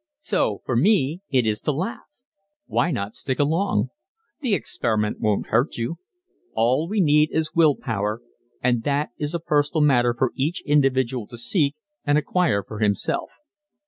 [0.21, 2.07] So, for me, it is to laugh!
[2.65, 3.91] Why not stick along?
[4.39, 5.99] The experiment won't hurt you.
[6.55, 8.23] All we need is will power,
[8.63, 13.29] and that is a personal matter for each individual to seek and acquire for himself.